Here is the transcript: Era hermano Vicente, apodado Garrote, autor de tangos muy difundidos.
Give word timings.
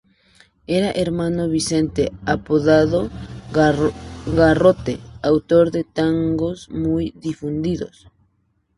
Era 0.65 0.89
hermano 0.89 1.47
Vicente, 1.47 2.11
apodado 2.25 3.11
Garrote, 3.53 4.99
autor 5.21 5.69
de 5.69 5.83
tangos 5.83 6.71
muy 6.71 7.11
difundidos. 7.15 8.07